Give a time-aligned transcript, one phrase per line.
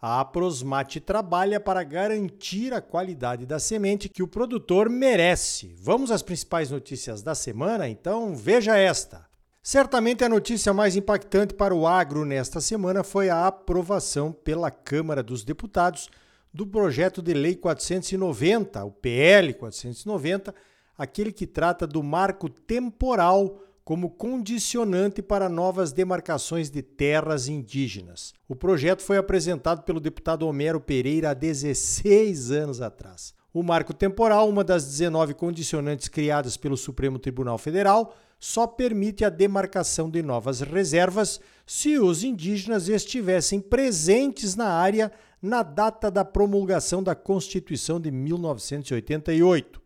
[0.00, 5.74] a Prosmate trabalha para garantir a qualidade da semente que o produtor merece.
[5.78, 7.88] Vamos às principais notícias da semana?
[7.88, 9.26] Então veja esta.
[9.62, 15.22] Certamente a notícia mais impactante para o agro nesta semana foi a aprovação pela Câmara
[15.22, 16.08] dos Deputados
[16.54, 20.54] do projeto de lei 490, o PL 490,
[20.96, 28.34] aquele que trata do marco temporal como condicionante para novas demarcações de terras indígenas.
[28.48, 33.32] O projeto foi apresentado pelo deputado Homero Pereira há 16 anos atrás.
[33.54, 39.28] O marco temporal, uma das 19 condicionantes criadas pelo Supremo Tribunal Federal, só permite a
[39.28, 47.04] demarcação de novas reservas se os indígenas estivessem presentes na área na data da promulgação
[47.04, 49.80] da Constituição de 1988.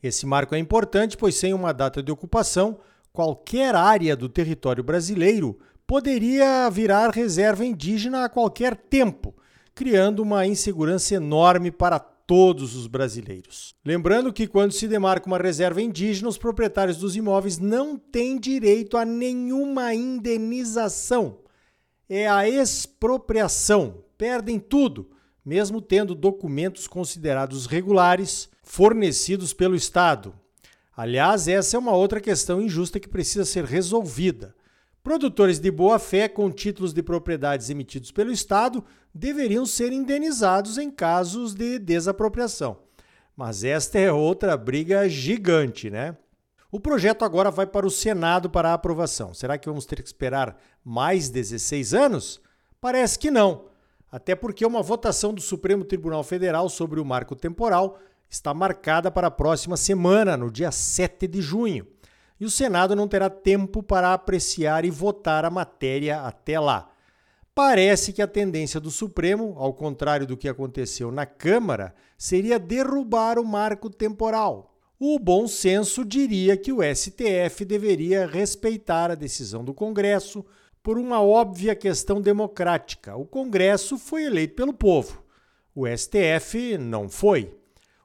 [0.00, 2.78] Esse marco é importante, pois sem uma data de ocupação,
[3.12, 9.34] qualquer área do território brasileiro poderia virar reserva indígena a qualquer tempo,
[9.74, 13.74] criando uma insegurança enorme para todos os brasileiros.
[13.84, 18.96] Lembrando que quando se demarca uma reserva indígena, os proprietários dos imóveis não têm direito
[18.96, 21.40] a nenhuma indenização.
[22.08, 25.10] É a expropriação, perdem tudo,
[25.44, 30.34] mesmo tendo documentos considerados regulares fornecidos pelo Estado.
[30.96, 34.54] Aliás, essa é uma outra questão injusta que precisa ser resolvida.
[35.02, 40.90] Produtores de boa fé com títulos de propriedades emitidos pelo Estado deveriam ser indenizados em
[40.90, 42.78] casos de desapropriação.
[43.36, 46.16] Mas esta é outra briga gigante, né?
[46.70, 49.34] O projeto agora vai para o Senado para aprovação.
[49.34, 52.40] Será que vamos ter que esperar mais 16 anos?
[52.80, 53.66] Parece que não.
[54.10, 57.98] Até porque uma votação do Supremo Tribunal Federal sobre o marco temporal
[58.32, 61.86] está marcada para a próxima semana, no dia 7 de junho.
[62.40, 66.90] E o Senado não terá tempo para apreciar e votar a matéria até lá.
[67.54, 73.38] Parece que a tendência do Supremo, ao contrário do que aconteceu na Câmara, seria derrubar
[73.38, 74.74] o marco temporal.
[74.98, 80.42] O bom senso diria que o STF deveria respeitar a decisão do Congresso
[80.82, 83.14] por uma óbvia questão democrática.
[83.14, 85.22] O Congresso foi eleito pelo povo.
[85.74, 87.61] O STF não foi.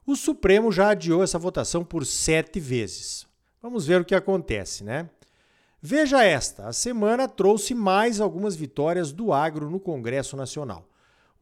[0.08, 3.26] O Supremo já adiou essa votação por sete vezes.
[3.60, 5.10] Vamos ver o que acontece, né?
[5.82, 10.88] Veja esta: a semana trouxe mais algumas vitórias do agro no Congresso Nacional.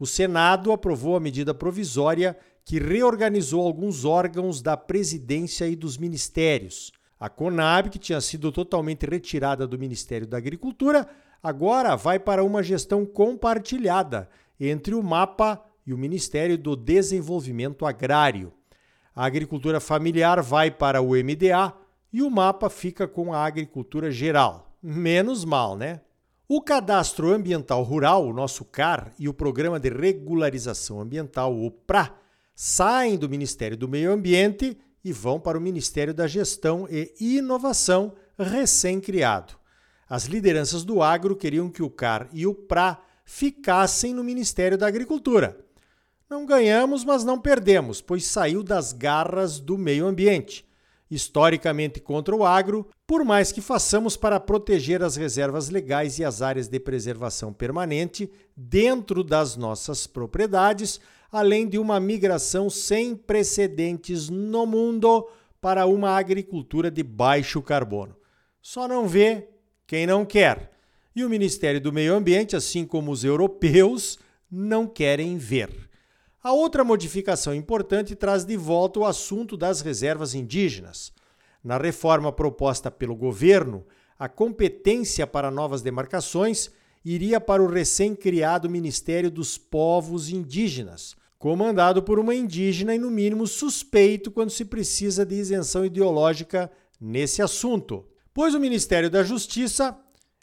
[0.00, 6.91] O Senado aprovou a medida provisória que reorganizou alguns órgãos da presidência e dos ministérios.
[7.21, 11.09] A Conab, que tinha sido totalmente retirada do Ministério da Agricultura,
[11.41, 14.28] agora vai para uma gestão compartilhada
[14.59, 18.55] entre o MAPA e o Ministério do Desenvolvimento Agrário.
[19.16, 21.72] A agricultura familiar vai para o MDA
[22.12, 24.77] e o mapa fica com a agricultura geral.
[24.82, 26.03] Menos mal, né?
[26.47, 32.15] O Cadastro Ambiental Rural, o nosso CAR, e o Programa de Regularização Ambiental, o PRA,
[32.54, 38.12] saem do Ministério do Meio Ambiente e vão para o Ministério da Gestão e Inovação,
[38.38, 39.54] recém-criado.
[40.06, 44.87] As lideranças do agro queriam que o CAR e o PRA ficassem no Ministério da
[44.87, 45.66] Agricultura.
[46.28, 50.64] Não ganhamos, mas não perdemos, pois saiu das garras do meio ambiente.
[51.09, 56.42] Historicamente contra o agro, por mais que façamos para proteger as reservas legais e as
[56.42, 61.00] áreas de preservação permanente dentro das nossas propriedades,
[61.31, 65.28] além de uma migração sem precedentes no mundo
[65.60, 68.16] para uma agricultura de baixo carbono.
[68.60, 69.48] Só não vê
[69.86, 70.72] quem não quer.
[71.15, 74.18] E o Ministério do Meio Ambiente, assim como os europeus,
[74.50, 75.86] não querem ver.
[76.47, 81.13] A outra modificação importante traz de volta o assunto das reservas indígenas.
[81.60, 83.84] Na reforma proposta pelo governo,
[84.16, 86.71] a competência para novas demarcações
[87.04, 93.45] iria para o recém-criado Ministério dos Povos Indígenas, comandado por uma indígena e, no mínimo,
[93.48, 96.71] suspeito quando se precisa de isenção ideológica
[97.01, 99.98] nesse assunto, pois o Ministério da Justiça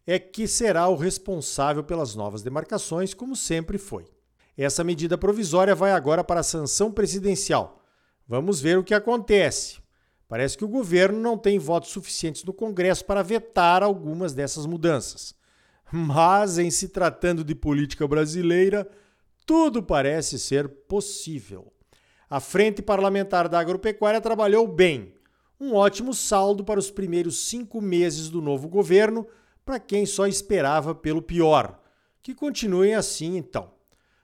[0.06, 4.04] é que será o responsável pelas novas demarcações, como sempre foi.
[4.58, 7.84] Essa medida provisória vai agora para a sanção presidencial.
[8.28, 9.82] Vamos ver o que acontece.
[10.28, 15.36] Parece que o governo não tem votos suficientes no Congresso para vetar algumas dessas mudanças.
[15.92, 18.90] Mas, em se tratando de política brasileira,
[19.46, 21.72] tudo parece ser possível.
[22.30, 25.14] A Frente Parlamentar da Agropecuária trabalhou bem.
[25.60, 29.28] Um ótimo saldo para os primeiros cinco meses do novo governo,
[29.64, 31.80] para quem só esperava pelo pior.
[32.22, 33.72] Que continuem assim, então.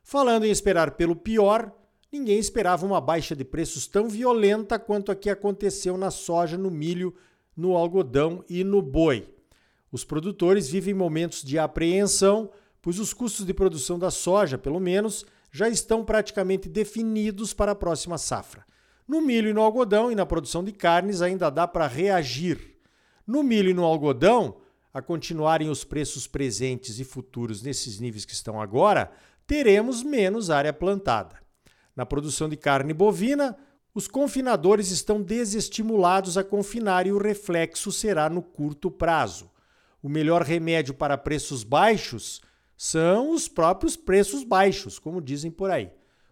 [0.10, 1.72] Falando em esperar pelo pior,
[2.12, 6.72] ninguém esperava uma baixa de preços tão violenta quanto a que aconteceu na soja, no
[6.72, 7.14] milho,
[7.56, 9.32] no algodão e no boi.
[9.92, 12.50] Os produtores vivem momentos de apreensão,
[12.82, 17.76] pois os custos de produção da soja, pelo menos, já estão praticamente definidos para a
[17.76, 18.66] próxima safra.
[19.08, 22.80] No milho e no algodão e na produção de carnes ainda dá para reagir.
[23.28, 24.56] No milho e no algodão,
[24.92, 29.12] a continuarem os preços presentes e futuros nesses níveis que estão agora,
[29.50, 31.42] teremos menos área plantada.
[31.96, 33.58] Na produção de carne bovina,
[33.96, 39.50] os confinadores estão desestimulados a confinar e o reflexo será no curto prazo.
[40.04, 42.42] O melhor remédio para preços baixos
[42.78, 45.90] são os próprios preços baixos, como dizem por aí.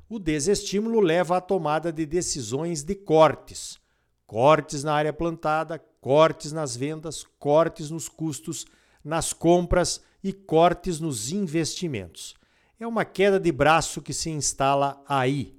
[0.07, 3.79] O desestímulo leva à tomada de decisões de cortes.
[4.27, 8.67] Cortes na área plantada, cortes nas vendas, cortes nos custos,
[9.03, 12.35] nas compras e cortes nos investimentos
[12.79, 15.55] é uma queda de braço que se instala aí.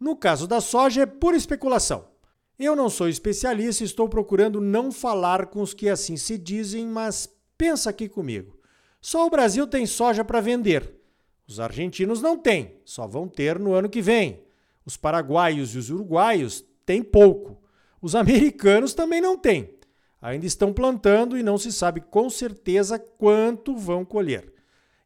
[0.00, 2.06] No caso da soja, é pura especulação.
[2.58, 6.86] Eu não sou especialista e estou procurando não falar com os que assim se dizem,
[6.86, 7.28] mas
[7.58, 8.58] pensa aqui comigo.
[9.00, 10.94] Só o Brasil tem soja para vender.
[11.46, 14.42] Os argentinos não têm, só vão ter no ano que vem.
[14.86, 17.60] Os paraguaios e os uruguaios têm pouco.
[18.00, 19.74] Os americanos também não têm.
[20.22, 24.53] Ainda estão plantando e não se sabe com certeza quanto vão colher.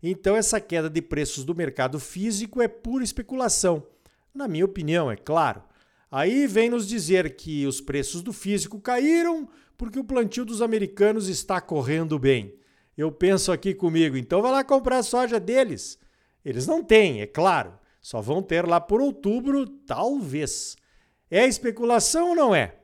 [0.03, 3.87] Então, essa queda de preços do mercado físico é pura especulação.
[4.33, 5.63] Na minha opinião, é claro.
[6.11, 11.29] Aí vem nos dizer que os preços do físico caíram porque o plantio dos americanos
[11.29, 12.55] está correndo bem.
[12.97, 15.99] Eu penso aqui comigo, então vai lá comprar a soja deles.
[16.45, 17.79] Eles não têm, é claro.
[18.01, 20.77] Só vão ter lá por outubro, talvez.
[21.31, 22.77] É especulação ou não é?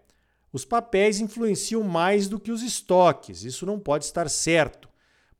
[0.52, 4.88] Os papéis influenciam mais do que os estoques, isso não pode estar certo.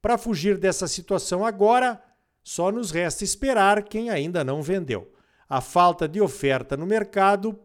[0.04, 1.98] Para fugir dessa situação agora,
[2.42, 5.10] só nos resta esperar quem ainda não vendeu.
[5.48, 7.58] A falta de oferta no mercado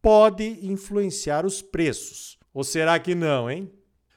[0.00, 2.38] pode influenciar os preços.
[2.54, 3.70] Ou será que não, hein?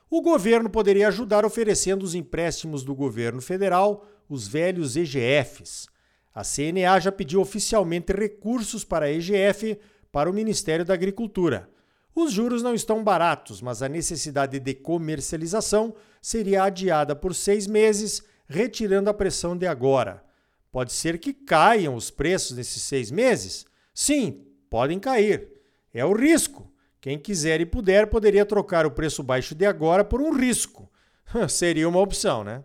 [0.10, 5.90] O governo poderia ajudar oferecendo os empréstimos do governo federal, os velhos EGFs.
[6.34, 9.78] A CNA já pediu oficialmente recursos para a EGF
[10.14, 11.70] para o Ministério da Agricultura.
[12.16, 18.24] Os juros não estão baratos, mas a necessidade de comercialização seria adiada por seis meses,
[18.48, 20.24] retirando a pressão de agora.
[20.72, 23.66] Pode ser que caiam os preços nesses seis meses?
[23.94, 25.52] Sim, podem cair.
[25.94, 26.72] É o risco.
[27.02, 30.90] Quem quiser e puder poderia trocar o preço baixo de agora por um risco.
[31.50, 32.64] Seria uma opção, né?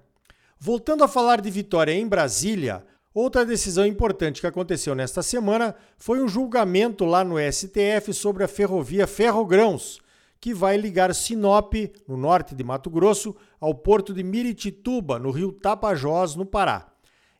[0.58, 6.22] Voltando a falar de vitória em Brasília, Outra decisão importante que aconteceu nesta semana foi
[6.22, 10.00] um julgamento lá no STF sobre a ferrovia Ferrogrãos,
[10.40, 11.74] que vai ligar Sinop,
[12.06, 16.86] no norte de Mato Grosso, ao porto de Miritituba, no rio Tapajós, no Pará.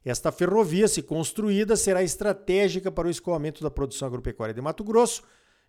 [0.05, 5.23] Esta ferrovia, se construída, será estratégica para o escoamento da produção agropecuária de Mato Grosso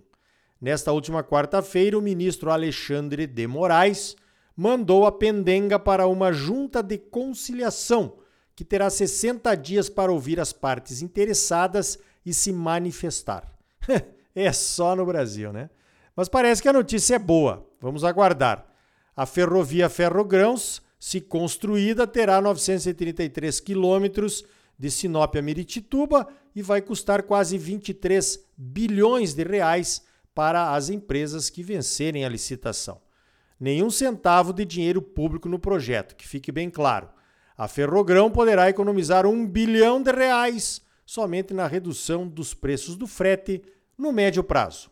[0.60, 4.14] Nesta última quarta-feira, o ministro Alexandre de Moraes
[4.56, 8.18] mandou a pendenga para uma junta de conciliação,
[8.54, 13.52] que terá 60 dias para ouvir as partes interessadas e se manifestar.
[14.32, 15.70] é só no Brasil, né?
[16.14, 17.68] Mas parece que a notícia é boa.
[17.80, 18.64] Vamos aguardar.
[19.16, 24.44] A ferrovia Ferrogrãos se construída, terá 933 quilômetros
[24.78, 30.02] de Sinop a Miritituba e vai custar quase 23 bilhões de reais
[30.34, 33.00] para as empresas que vencerem a licitação.
[33.58, 37.08] Nenhum centavo de dinheiro público no projeto, que fique bem claro.
[37.56, 43.62] A Ferrogrão poderá economizar um bilhão de reais somente na redução dos preços do frete
[43.96, 44.90] no médio prazo.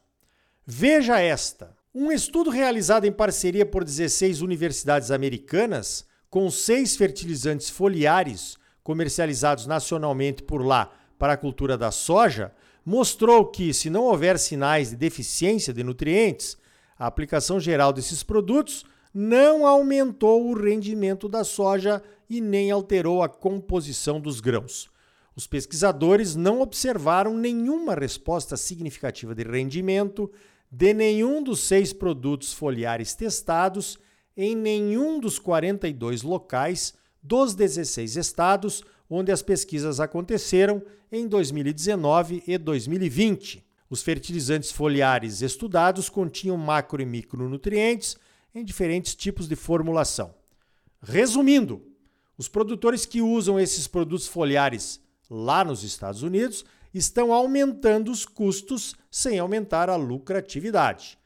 [0.67, 8.59] Veja esta: um estudo realizado em parceria por 16 universidades americanas, com seis fertilizantes foliares
[8.83, 12.53] comercializados nacionalmente por lá para a cultura da soja,
[12.85, 16.59] mostrou que, se não houver sinais de deficiência de nutrientes,
[16.99, 18.85] a aplicação geral desses produtos
[19.15, 24.91] não aumentou o rendimento da soja e nem alterou a composição dos grãos.
[25.35, 30.31] Os pesquisadores não observaram nenhuma resposta significativa de rendimento
[30.77, 33.99] de nenhum dos seis produtos foliares testados
[34.37, 36.93] em nenhum dos 42 locais
[37.23, 43.65] dos 16 estados onde as pesquisas aconteceram em 2019 e 2020.
[43.89, 48.15] Os fertilizantes foliares estudados continham macro e micronutrientes
[48.55, 50.35] em diferentes tipos de formulação.
[51.01, 51.87] Resumindo,
[52.37, 56.67] os produtores que usam esses produtos foliares lá nos Estados Unidos
[56.99, 61.19] estão aumentando os custos sem aumentar a lucratividade.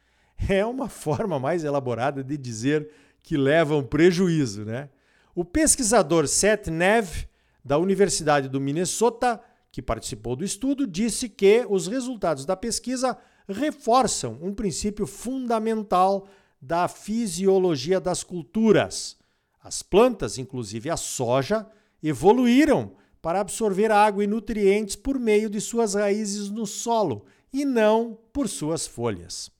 [0.48, 2.90] É uma forma mais elaborada de dizer
[3.22, 4.88] que levam prejuízo, né?
[5.34, 7.24] O pesquisador Seth Nev,
[7.64, 13.16] da Universidade do Minnesota, que participou do estudo, disse que os resultados da pesquisa
[13.48, 16.26] reforçam um princípio fundamental
[16.60, 19.16] da fisiologia das culturas.
[19.62, 21.66] As plantas, inclusive a soja,
[22.02, 28.18] evoluíram para absorver água e nutrientes por meio de suas raízes no solo e não
[28.32, 29.50] por suas folhas.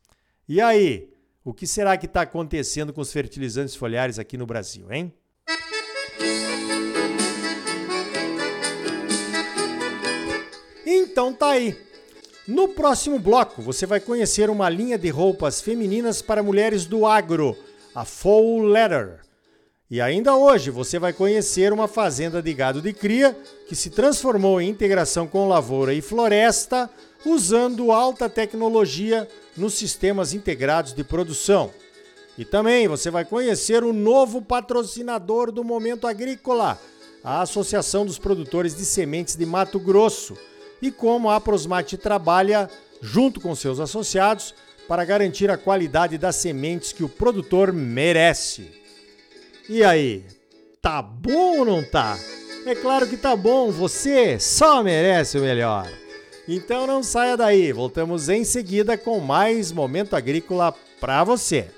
[0.49, 1.13] E aí,
[1.45, 5.13] o que será que está acontecendo com os fertilizantes foliares aqui no Brasil, hein?
[10.87, 11.77] Então tá aí.
[12.49, 17.57] No próximo bloco, você vai conhecer uma linha de roupas femininas para mulheres do agro,
[17.95, 19.21] a Full Leather.
[19.91, 24.61] E ainda hoje você vai conhecer uma fazenda de gado de cria que se transformou
[24.61, 26.89] em integração com lavoura e floresta,
[27.27, 31.73] usando alta tecnologia nos sistemas integrados de produção.
[32.39, 36.81] E também você vai conhecer o novo patrocinador do Momento Agrícola,
[37.25, 40.39] a Associação dos Produtores de Sementes de Mato Grosso,
[40.81, 42.71] e como a Prosmate trabalha
[43.03, 44.55] junto com seus associados
[44.87, 48.80] para garantir a qualidade das sementes que o produtor merece.
[49.73, 50.25] E aí,
[50.83, 52.19] tá bom ou não tá?
[52.67, 55.89] É claro que tá bom, você só merece o melhor.
[56.49, 61.71] Então não saia daí, voltamos em seguida com mais Momento Agrícola para você.